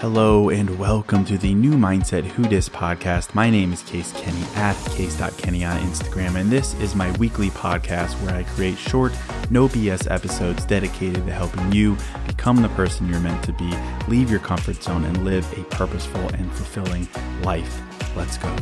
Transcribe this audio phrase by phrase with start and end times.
[0.00, 3.34] Hello and welcome to the new Mindset Who podcast.
[3.34, 8.12] My name is Case Kenny at case.kenny on Instagram, and this is my weekly podcast
[8.22, 9.12] where I create short,
[9.50, 13.70] no BS episodes dedicated to helping you become the person you're meant to be,
[14.08, 17.06] leave your comfort zone, and live a purposeful and fulfilling
[17.42, 17.82] life.
[18.16, 18.56] Let's go.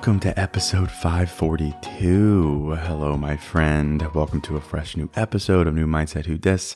[0.00, 2.74] Welcome to episode 542.
[2.84, 4.00] Hello, my friend.
[4.14, 6.74] Welcome to a fresh new episode of New Mindset Who Dis.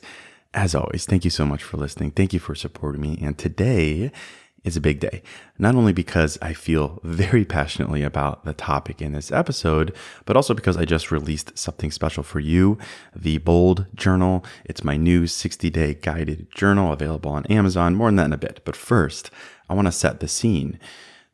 [0.53, 2.11] As always, thank you so much for listening.
[2.11, 3.17] Thank you for supporting me.
[3.19, 4.11] And today
[4.63, 5.23] is a big day,
[5.57, 9.95] not only because I feel very passionately about the topic in this episode,
[10.25, 12.77] but also because I just released something special for you
[13.15, 14.45] the Bold Journal.
[14.65, 17.95] It's my new 60 day guided journal available on Amazon.
[17.95, 18.61] More on that in a bit.
[18.63, 19.31] But first,
[19.67, 20.79] I want to set the scene.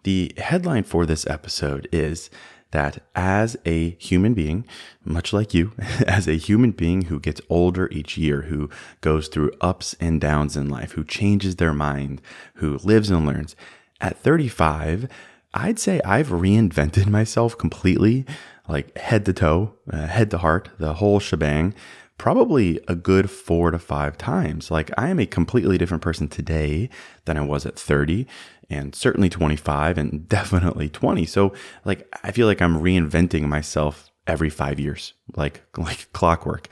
[0.04, 2.30] The headline for this episode is
[2.72, 4.66] that as a human being,
[5.04, 5.74] much like you,
[6.08, 8.70] as a human being who gets older each year, who
[9.02, 12.22] goes through ups and downs in life, who changes their mind,
[12.56, 13.56] who lives and learns,
[14.00, 15.08] at 35,
[15.54, 18.26] I'd say I've reinvented myself completely,
[18.68, 21.76] like head to toe, uh, head to heart, the whole shebang
[22.22, 24.70] probably a good four to five times.
[24.70, 26.88] Like I am a completely different person today
[27.26, 28.28] than I was at 30
[28.72, 31.26] and certainly 25 and definitely 20.
[31.26, 31.54] So
[31.86, 36.68] like I feel like I'm reinventing myself every 5 years, like like clockwork.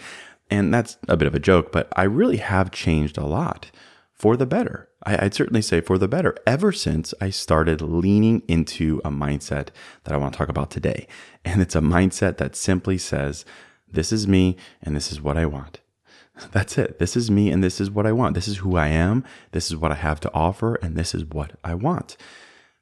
[0.50, 3.70] And that's a bit of a joke, but I really have changed a lot
[4.14, 4.90] for the better.
[5.04, 9.68] I, would certainly say for the better ever since I started leaning into a mindset
[10.04, 11.08] that I want to talk about today.
[11.46, 13.46] And it's a mindset that simply says,
[13.88, 15.80] this is me and this is what I want.
[16.52, 17.00] That's it.
[17.00, 18.36] This is me and this is what I want.
[18.36, 19.24] This is who I am.
[19.52, 22.18] This is what I have to offer and this is what I want.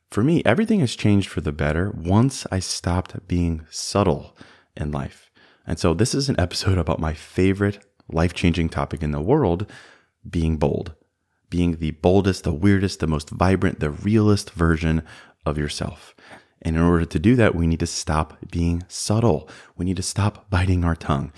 [0.10, 4.38] For me, everything has changed for the better once I stopped being subtle
[4.76, 5.30] in life.
[5.66, 9.70] And so this is an episode about my favorite life changing topic in the world
[10.28, 10.94] being bold,
[11.50, 15.04] being the boldest, the weirdest, the most vibrant, the realest version
[15.46, 16.16] of yourself.
[16.62, 19.50] And in order to do that, we need to stop being subtle.
[19.76, 21.32] We need to stop biting our tongue.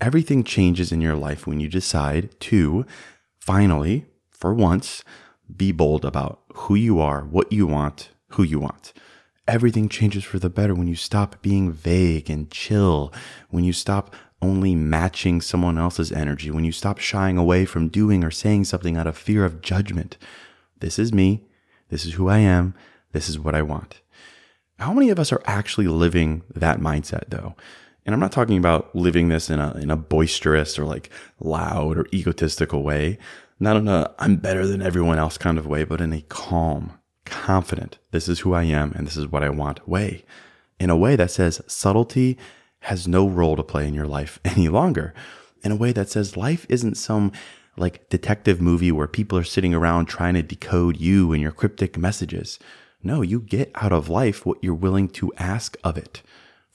[0.00, 2.84] Everything changes in your life when you decide to
[3.38, 5.02] finally, for once,
[5.54, 8.92] be bold about who you are, what you want, who you want.
[9.48, 13.12] Everything changes for the better when you stop being vague and chill,
[13.48, 18.22] when you stop only matching someone else's energy, when you stop shying away from doing
[18.22, 20.18] or saying something out of fear of judgment.
[20.80, 21.44] This is me.
[21.88, 22.74] This is who I am.
[23.12, 24.02] This is what I want.
[24.78, 27.54] How many of us are actually living that mindset though?
[28.06, 31.10] And I'm not talking about living this in a, in a boisterous or like
[31.40, 33.18] loud or egotistical way,
[33.58, 36.98] not in a I'm better than everyone else kind of way, but in a calm,
[37.24, 40.24] confident, this is who I am and this is what I want way.
[40.78, 42.38] In a way that says subtlety
[42.80, 45.12] has no role to play in your life any longer.
[45.64, 47.32] In a way that says life isn't some
[47.76, 51.98] like detective movie where people are sitting around trying to decode you and your cryptic
[51.98, 52.60] messages.
[53.02, 56.22] No, you get out of life what you're willing to ask of it.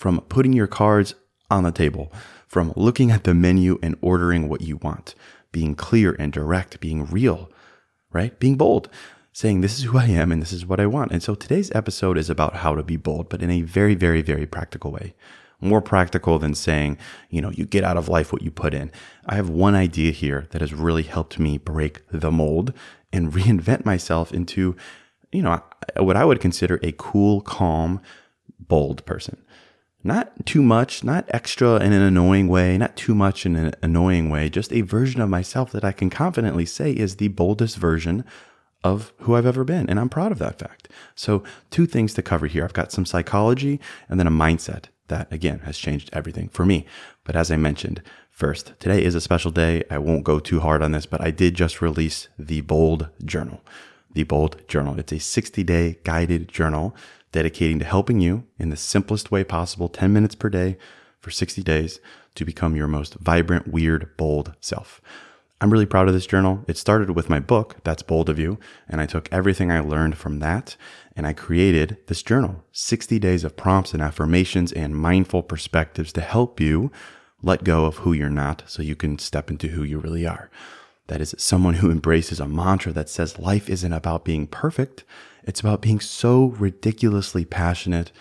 [0.01, 1.13] From putting your cards
[1.51, 2.12] on the table,
[2.48, 5.13] from looking at the menu and ordering what you want,
[5.51, 7.51] being clear and direct, being real,
[8.12, 8.39] right?
[8.39, 8.89] Being bold,
[9.31, 11.12] saying, This is who I am and this is what I want.
[11.12, 14.24] And so today's episode is about how to be bold, but in a very, very,
[14.24, 15.13] very practical way.
[15.63, 16.98] more practical than saying,
[17.30, 18.92] you know, you get out of life what you put in.
[19.27, 22.74] I have one idea here that has really helped me break the mold
[23.13, 24.75] and reinvent myself into,
[25.31, 25.62] you know,
[25.98, 28.01] what I would consider a cool, calm,
[28.59, 29.38] bold person.
[30.03, 34.30] Not too much, not extra in an annoying way, not too much in an annoying
[34.30, 38.25] way, just a version of myself that I can confidently say is the boldest version
[38.83, 39.88] of who I've ever been.
[39.89, 40.88] And I'm proud of that fact.
[41.13, 42.63] So, two things to cover here.
[42.63, 46.86] I've got some psychology and then a mindset that, again, has changed everything for me.
[47.24, 48.01] But as I mentioned,
[48.31, 49.83] first, today is a special day.
[49.92, 53.62] I won't go too hard on this, but I did just release the Bold Journal.
[54.13, 55.00] The Bold Journal.
[55.00, 56.96] It's a 60 day guided journal
[57.31, 60.78] dedicating to helping you in the simplest way possible, 10 minutes per day
[61.19, 62.00] for 60 days
[62.36, 65.02] to become your most vibrant, weird, bold self.
[65.62, 66.66] I'm really proud of this journal.
[66.68, 68.58] It started with my book, That's Bold of You,
[68.90, 70.75] and I took everything I learned from that
[71.16, 76.22] and I created this journal 60 days of prompts and affirmations and mindful perspectives to
[76.22, 76.92] help you
[77.44, 80.50] let go of who you're not so you can step into who you really are.
[81.12, 85.04] That is someone who embraces a mantra that says life isn't about being perfect,
[85.44, 88.13] it's about being so ridiculously passionate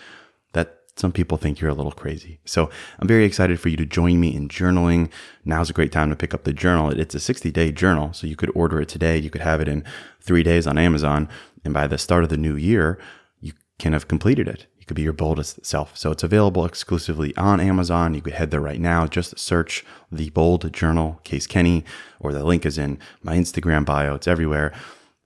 [0.51, 2.41] that some people think you're a little crazy.
[2.43, 5.09] So I'm very excited for you to join me in journaling.
[5.45, 6.89] Now's a great time to pick up the journal.
[6.89, 8.11] It's a 60 day journal.
[8.11, 9.17] So you could order it today.
[9.17, 9.85] You could have it in
[10.19, 11.29] three days on Amazon.
[11.63, 12.99] And by the start of the new year,
[13.39, 14.65] you can have completed it.
[14.81, 15.95] You could be your boldest self.
[15.95, 18.15] So it's available exclusively on Amazon.
[18.15, 19.05] You could head there right now.
[19.05, 21.85] Just search the Bold Journal, Case Kenny,
[22.19, 24.15] or the link is in my Instagram bio.
[24.15, 24.73] It's everywhere.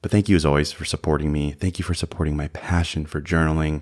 [0.02, 1.54] But thank you as always for supporting me.
[1.54, 3.81] Thank you for supporting my passion for journaling.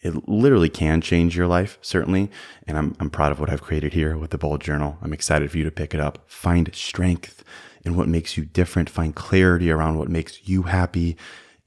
[0.00, 2.28] It literally can change your life, certainly.
[2.66, 4.98] And I'm, I'm proud of what I've created here with the Bold Journal.
[5.02, 6.24] I'm excited for you to pick it up.
[6.26, 7.44] Find strength
[7.84, 8.90] in what makes you different.
[8.90, 11.16] Find clarity around what makes you happy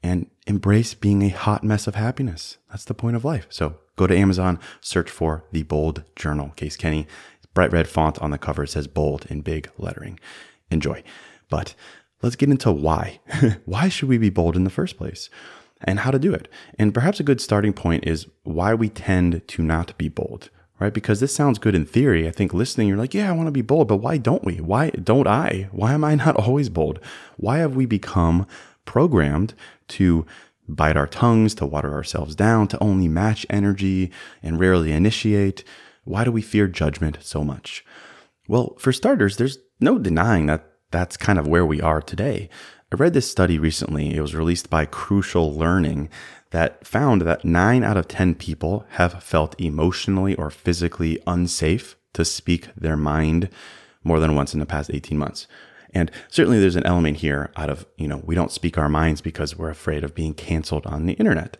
[0.02, 2.58] and embrace being a hot mess of happiness.
[2.70, 3.46] That's the point of life.
[3.50, 7.06] So go to Amazon, search for the Bold Journal, Case Kenny.
[7.54, 10.20] Bright red font on the cover it says bold in big lettering.
[10.70, 11.02] Enjoy.
[11.48, 11.74] But
[12.22, 13.20] let's get into why.
[13.64, 15.30] why should we be bold in the first place?
[15.82, 16.48] And how to do it.
[16.78, 20.92] And perhaps a good starting point is why we tend to not be bold, right?
[20.92, 22.26] Because this sounds good in theory.
[22.26, 24.56] I think listening, you're like, yeah, I want to be bold, but why don't we?
[24.60, 25.68] Why don't I?
[25.72, 26.98] Why am I not always bold?
[27.36, 28.46] Why have we become
[28.86, 29.52] programmed
[29.88, 30.24] to
[30.68, 34.10] bite our tongues, to water ourselves down, to only match energy
[34.42, 35.62] and rarely initiate?
[36.04, 37.84] Why do we fear judgment so much?
[38.48, 42.48] Well, for starters, there's no denying that that's kind of where we are today.
[42.92, 44.14] I read this study recently.
[44.14, 46.08] It was released by Crucial Learning
[46.50, 52.24] that found that nine out of 10 people have felt emotionally or physically unsafe to
[52.24, 53.48] speak their mind
[54.04, 55.48] more than once in the past 18 months.
[55.96, 59.22] And certainly there's an element here out of, you know, we don't speak our minds
[59.22, 61.56] because we're afraid of being canceled on the internet.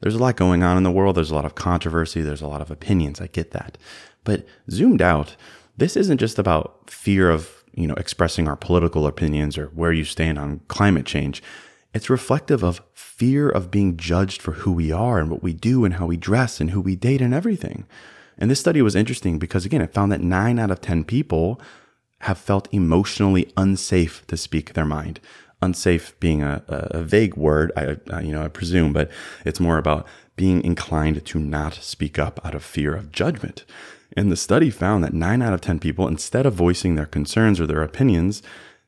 [0.00, 1.16] There's a lot going on in the world.
[1.16, 2.20] There's a lot of controversy.
[2.20, 3.18] There's a lot of opinions.
[3.18, 3.78] I get that.
[4.24, 5.36] But zoomed out,
[5.78, 10.04] this isn't just about fear of you know, expressing our political opinions or where you
[10.04, 11.42] stand on climate change.
[11.94, 15.86] It's reflective of fear of being judged for who we are and what we do
[15.86, 17.86] and how we dress and who we date and everything.
[18.36, 21.58] And this study was interesting because, again, it found that nine out of 10 people
[22.20, 25.20] have felt emotionally unsafe to speak their mind.
[25.60, 29.10] Unsafe being a, a vague word, I, I, you know, I presume, but
[29.44, 30.06] it's more about
[30.36, 33.64] being inclined to not speak up out of fear of judgment.
[34.16, 37.60] And the study found that nine out of 10 people, instead of voicing their concerns
[37.60, 38.42] or their opinions,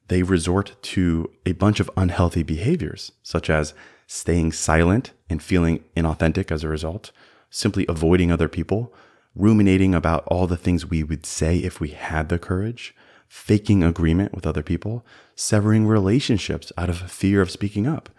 [0.08, 3.74] they resort to a bunch of unhealthy behaviors, such as
[4.06, 7.12] staying silent and feeling inauthentic as a result,
[7.48, 8.92] simply avoiding other people,
[9.36, 12.94] ruminating about all the things we would say if we had the courage,
[13.30, 15.06] faking agreement with other people,
[15.36, 18.10] severing relationships out of fear of speaking up.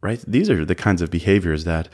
[0.00, 0.22] Right?
[0.26, 1.88] These are the kinds of behaviors that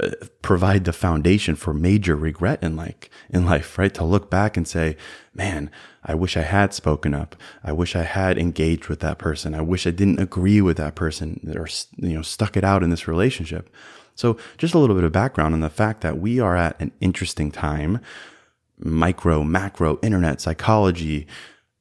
[0.00, 3.94] uh, provide the foundation for major regret in like in life, right?
[3.94, 4.96] To look back and say,
[5.32, 5.70] man,
[6.02, 7.36] I wish I had spoken up.
[7.62, 9.54] I wish I had engaged with that person.
[9.54, 11.68] I wish I didn't agree with that person or
[11.98, 13.70] you know stuck it out in this relationship.
[14.16, 16.90] So, just a little bit of background on the fact that we are at an
[17.00, 18.00] interesting time,
[18.78, 21.28] micro, macro, internet, psychology,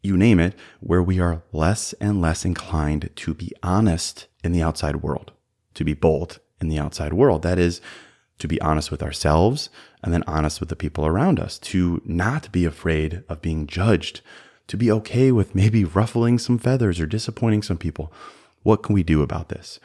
[0.01, 4.61] you name it, where we are less and less inclined to be honest in the
[4.61, 5.31] outside world,
[5.75, 7.43] to be bold in the outside world.
[7.43, 7.81] That is,
[8.39, 9.69] to be honest with ourselves
[10.03, 14.21] and then honest with the people around us, to not be afraid of being judged,
[14.67, 18.11] to be okay with maybe ruffling some feathers or disappointing some people.
[18.63, 19.79] What can we do about this?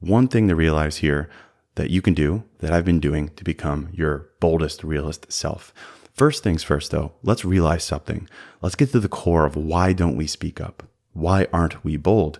[0.00, 1.30] One thing to realize here
[1.76, 5.72] that you can do that I've been doing to become your boldest, realist self.
[6.12, 8.28] First things first, though, let's realize something.
[8.60, 10.82] Let's get to the core of why don't we speak up?
[11.14, 12.38] Why aren't we bold?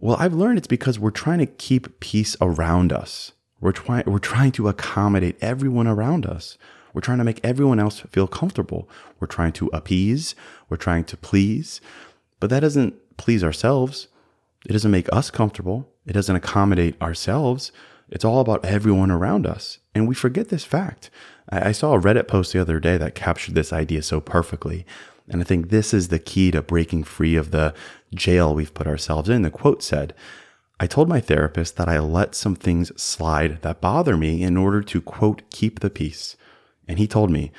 [0.00, 3.32] Well, I've learned it's because we're trying to keep peace around us.
[3.60, 6.58] We're trying, we're trying to accommodate everyone around us.
[6.92, 8.88] We're trying to make everyone else feel comfortable.
[9.20, 10.34] We're trying to appease.
[10.68, 11.80] We're trying to please.
[12.40, 14.08] But that doesn't please ourselves.
[14.66, 15.88] It doesn't make us comfortable.
[16.06, 17.70] It doesn't accommodate ourselves.
[18.08, 19.78] It's all about everyone around us.
[19.94, 21.10] And we forget this fact.
[21.48, 24.84] I, saw a Reddit post the other day that captured this idea so perfectly.
[25.28, 27.74] And I think this is the key to breaking free of the
[28.14, 29.42] jail we've put ourselves in.
[29.42, 30.14] The quote said,
[30.78, 34.82] I told my therapist that I let some things slide that bother me in order
[34.82, 36.36] to, quote, keep the peace.
[36.86, 37.50] And he told me,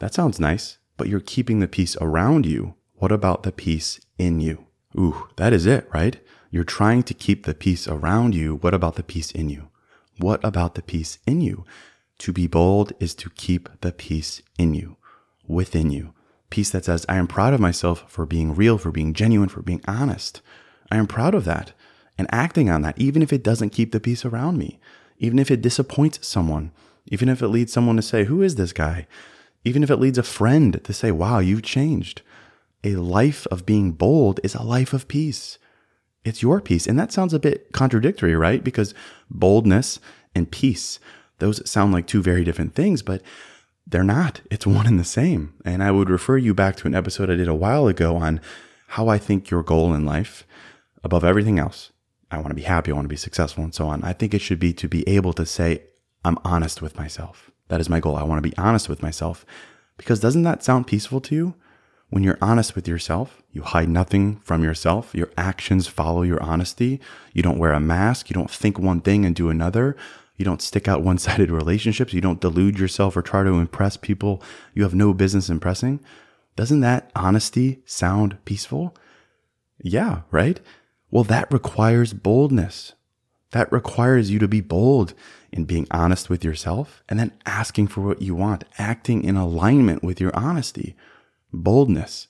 [0.00, 2.74] That sounds nice, but you're keeping the peace around you.
[2.94, 4.66] What about the peace in you?
[4.98, 6.18] Ooh, that is it, right?
[6.50, 8.56] You're trying to keep the peace around you.
[8.56, 9.68] What about the peace in you?
[10.18, 11.64] What about the peace in you?
[12.18, 14.96] To be bold is to keep the peace in you,
[15.46, 16.14] within you.
[16.50, 19.62] Peace that says, I am proud of myself for being real, for being genuine, for
[19.62, 20.40] being honest.
[20.90, 21.72] I am proud of that
[22.16, 24.78] and acting on that, even if it doesn't keep the peace around me,
[25.18, 26.70] even if it disappoints someone,
[27.06, 29.06] even if it leads someone to say, Who is this guy?
[29.64, 32.22] Even if it leads a friend to say, Wow, you've changed.
[32.82, 35.58] A life of being bold is a life of peace.
[36.24, 36.86] It's your peace.
[36.86, 38.64] And that sounds a bit contradictory, right?
[38.64, 38.94] Because
[39.30, 40.00] boldness
[40.34, 40.98] and peace,
[41.38, 43.22] those sound like two very different things, but
[43.86, 44.40] they're not.
[44.50, 45.54] It's one and the same.
[45.64, 48.40] And I would refer you back to an episode I did a while ago on
[48.88, 50.46] how I think your goal in life,
[51.02, 51.92] above everything else,
[52.30, 54.02] I want to be happy, I want to be successful, and so on.
[54.02, 55.82] I think it should be to be able to say,
[56.24, 57.50] I'm honest with myself.
[57.68, 58.16] That is my goal.
[58.16, 59.44] I want to be honest with myself.
[59.96, 61.54] Because doesn't that sound peaceful to you?
[62.10, 65.14] When you're honest with yourself, you hide nothing from yourself.
[65.14, 67.00] Your actions follow your honesty.
[67.32, 68.30] You don't wear a mask.
[68.30, 69.96] You don't think one thing and do another.
[70.36, 72.12] You don't stick out one sided relationships.
[72.12, 74.42] You don't delude yourself or try to impress people
[74.74, 76.00] you have no business impressing.
[76.56, 78.96] Doesn't that honesty sound peaceful?
[79.82, 80.60] Yeah, right?
[81.10, 82.92] Well, that requires boldness.
[83.50, 85.14] That requires you to be bold
[85.52, 90.02] in being honest with yourself and then asking for what you want, acting in alignment
[90.02, 90.96] with your honesty.
[91.62, 92.28] Boldness.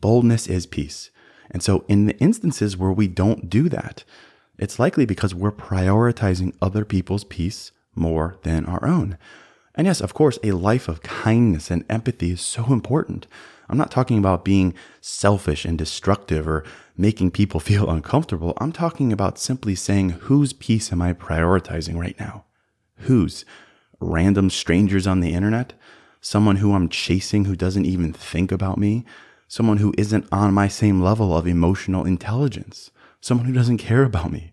[0.00, 1.10] Boldness is peace.
[1.50, 4.04] And so, in the instances where we don't do that,
[4.58, 9.16] it's likely because we're prioritizing other people's peace more than our own.
[9.74, 13.26] And yes, of course, a life of kindness and empathy is so important.
[13.68, 16.64] I'm not talking about being selfish and destructive or
[16.96, 18.54] making people feel uncomfortable.
[18.60, 22.44] I'm talking about simply saying, whose peace am I prioritizing right now?
[23.02, 23.44] Whose?
[24.00, 25.74] Random strangers on the internet?
[26.20, 29.04] Someone who I'm chasing who doesn't even think about me?
[29.46, 32.90] Someone who isn't on my same level of emotional intelligence?
[33.20, 34.52] Someone who doesn't care about me?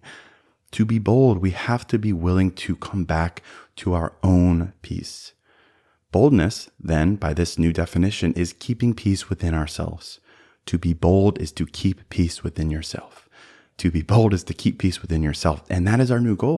[0.72, 3.42] To be bold, we have to be willing to come back
[3.78, 5.34] to our own peace.
[6.12, 10.20] Boldness, then, by this new definition, is keeping peace within ourselves.
[10.68, 13.28] To be bold is to keep peace within yourself.
[13.78, 15.64] To be bold is to keep peace within yourself.
[15.70, 16.58] And that is our new goal.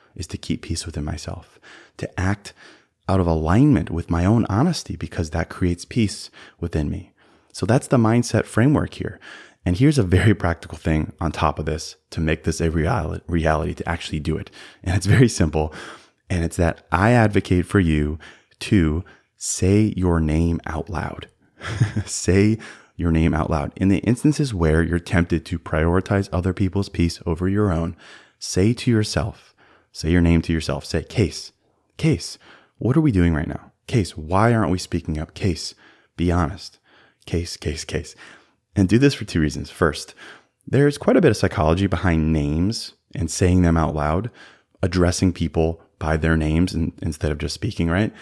[0.15, 1.59] is to keep peace within myself,
[1.97, 2.53] to act
[3.07, 7.11] out of alignment with my own honesty because that creates peace within me.
[7.53, 9.19] So that's the mindset framework here.
[9.65, 13.73] And here's a very practical thing on top of this to make this a reality,
[13.75, 14.49] to actually do it.
[14.83, 15.73] And it's very simple.
[16.29, 18.17] And it's that I advocate for you
[18.61, 19.03] to
[19.37, 21.27] say your name out loud.
[22.05, 22.57] say
[22.95, 23.71] your name out loud.
[23.75, 27.95] In the instances where you're tempted to prioritize other people's peace over your own,
[28.39, 29.50] say to yourself,
[29.91, 31.51] say your name to yourself, say, Case,
[31.97, 32.37] Case,
[32.77, 33.71] what are we doing right now?
[33.87, 35.33] Case, why aren't we speaking up?
[35.33, 35.75] Case,
[36.17, 36.79] be honest.
[37.25, 38.15] Case, case, case.
[38.75, 39.69] And do this for two reasons.
[39.69, 40.15] First,
[40.65, 44.31] there's quite a bit of psychology behind names and saying them out loud,
[44.81, 48.13] addressing people by their names instead of just speaking, right?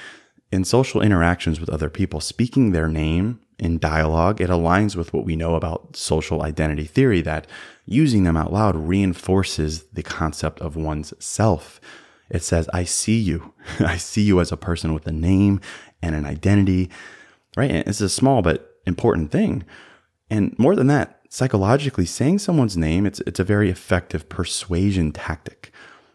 [0.52, 5.26] In social interactions with other people, speaking their name in dialogue, it aligns with what
[5.26, 7.48] we know about social identity theory that
[7.86, 11.82] using them out loud reinforces the concept of one's self.
[12.30, 13.54] It says, I see you.
[13.80, 15.60] I see you as a person with a name
[16.02, 16.90] and an identity,
[17.58, 17.72] right?
[17.72, 19.66] And it's a small but important thing.
[20.30, 25.72] And more than that, psychologically, saying someone's name, it's, it's a very effective persuasion tactic.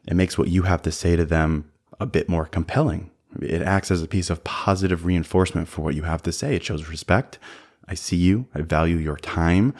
[0.07, 1.71] It makes what you have to say to them
[2.01, 3.11] a bit more compelling.
[3.41, 6.55] It acts as a piece of positive reinforcement for what you have to say.
[6.55, 7.39] It shows respect.
[7.89, 8.47] I see you.
[8.55, 9.75] I value your time.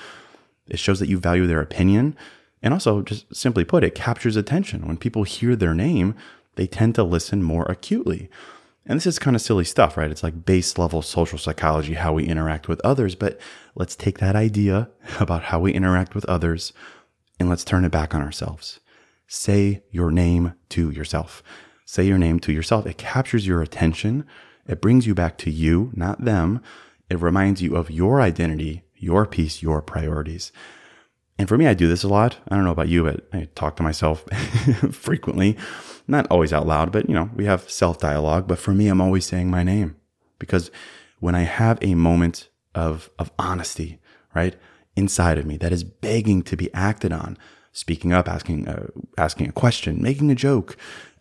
[0.69, 2.17] It shows that you value their opinion.
[2.63, 4.87] And also, just simply put, it captures attention.
[4.87, 6.15] When people hear their name,
[6.57, 8.31] they tend to listen more acutely.
[8.87, 10.11] And this is kind of silly stuff, right?
[10.11, 13.15] It's like base level social psychology, how we interact with others.
[13.15, 13.41] But
[13.75, 16.73] let's take that idea about how we interact with others
[17.41, 18.81] and let's turn it back on ourselves.
[19.27, 21.43] Say your name to yourself.
[21.85, 22.87] Say your name to yourself.
[22.87, 24.27] It captures your attention.
[24.67, 26.63] It brings you back to you, not them.
[27.11, 30.51] It reminds you of your identity, your peace, your priorities.
[31.39, 32.39] And for me, I do this a lot.
[32.49, 34.23] I don't know about you, but I talk to myself
[34.93, 35.57] frequently.
[36.07, 38.47] Not always out loud, but you know, we have self dialogue.
[38.47, 39.97] But for me, I'm always saying my name
[40.39, 40.71] because
[41.21, 43.99] when I have a moment of, of honesty,
[44.35, 44.57] right,
[44.97, 47.37] inside of me that is begging to be acted on,
[47.73, 48.87] speaking up, asking, uh,
[49.19, 50.77] asking a question, making a joke,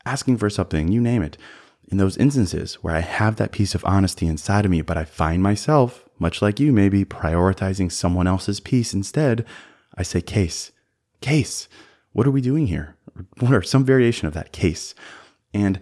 [0.06, 1.38] asking for something, you name it.
[1.88, 5.06] In those instances where I have that piece of honesty inside of me, but I
[5.06, 9.46] find myself, much like you, maybe prioritizing someone else's peace instead,
[9.96, 10.72] I say, Case,
[11.22, 11.68] Case,
[12.14, 12.96] what are we doing here?
[13.42, 14.96] Or some variation of that case?
[15.54, 15.80] And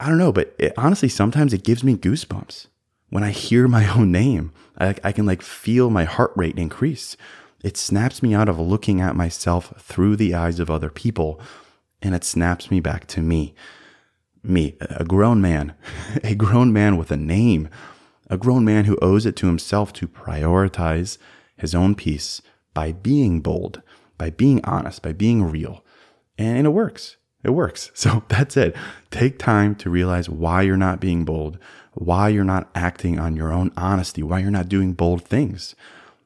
[0.00, 2.66] I don't know, but it, honestly, sometimes it gives me goosebumps.
[3.10, 7.16] When I hear my own name, I, I can like feel my heart rate increase.
[7.62, 11.40] It snaps me out of looking at myself through the eyes of other people
[12.04, 13.54] and it snaps me back to me.
[14.42, 15.74] Me, a grown man,
[16.22, 17.68] a grown man with a name,
[18.28, 21.16] a grown man who owes it to himself to prioritize
[21.56, 22.42] his own peace
[22.74, 23.80] by being bold,
[24.18, 25.82] by being honest, by being real.
[26.36, 27.16] And it works.
[27.42, 27.90] It works.
[27.94, 28.76] So that's it.
[29.10, 31.58] Take time to realize why you're not being bold,
[31.92, 35.74] why you're not acting on your own honesty, why you're not doing bold things.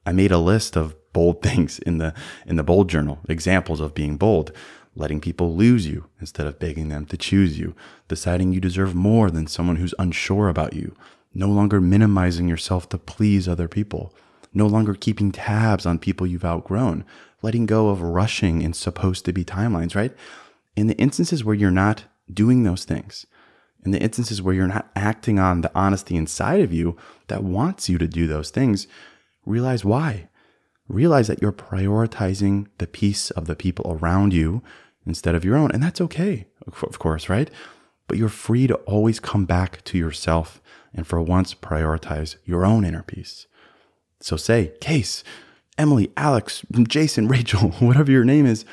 [0.05, 2.13] I made a list of bold things in the
[2.45, 4.51] in the bold journal, examples of being bold
[4.99, 7.75] letting people lose you instead of begging them to choose you,
[8.07, 10.95] deciding you deserve more than someone who's unsure about you,
[11.33, 14.13] no longer minimizing yourself to please other people,
[14.53, 17.05] no longer keeping tabs on people you've outgrown,
[17.41, 20.13] letting go of rushing in supposed to be timelines, right?
[20.75, 23.25] In the instances where you're not doing those things,
[23.85, 27.87] in the instances where you're not acting on the honesty inside of you that wants
[27.87, 28.87] you to do those things,
[29.45, 30.29] realize why
[30.89, 34.61] realize that you're prioritizing the peace of the people around you
[35.09, 35.71] instead of your own.
[35.71, 37.49] And that's okay, of course, right?
[38.07, 40.61] But you're free to always come back to yourself
[40.93, 43.47] and for once prioritize your own inner peace.
[44.21, 45.23] So say, Case,
[45.77, 48.65] Emily, Alex, Jason, Rachel, whatever your name is,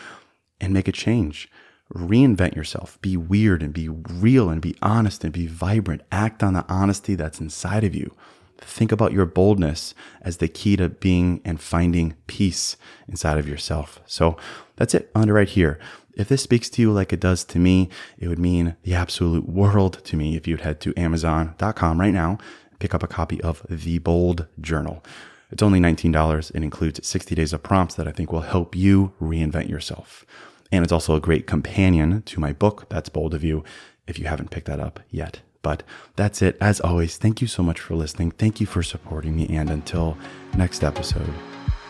[0.60, 1.48] and make a change.
[1.94, 3.00] Reinvent yourself.
[3.00, 6.02] Be weird and be real and be honest and be vibrant.
[6.10, 8.14] Act on the honesty that's inside of you.
[8.58, 12.76] Think about your boldness as the key to being and finding peace
[13.08, 14.00] inside of yourself.
[14.06, 14.36] So
[14.76, 15.78] that's it under right here.
[16.16, 19.46] If this speaks to you like it does to me, it would mean the absolute
[19.46, 22.38] world to me if you'd head to amazon.com right now,
[22.78, 25.04] pick up a copy of The Bold Journal.
[25.50, 26.50] It's only $19.
[26.54, 30.24] It includes 60 days of prompts that I think will help you reinvent yourself.
[30.72, 33.62] And it's also a great companion to my book, That's Bold of You,
[34.06, 35.40] if you haven't picked that up yet.
[35.62, 35.82] But
[36.16, 36.56] that's it.
[36.60, 38.30] As always, thank you so much for listening.
[38.30, 39.48] Thank you for supporting me.
[39.56, 40.16] And until
[40.56, 41.32] next episode,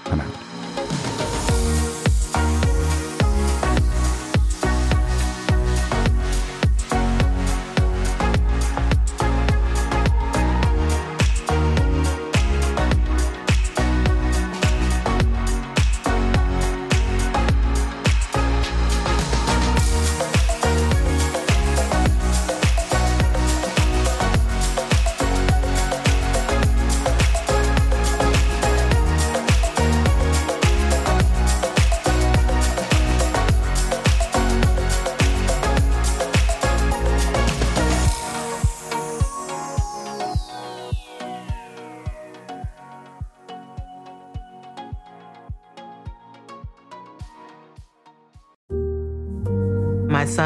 [0.06, 0.55] I'm out.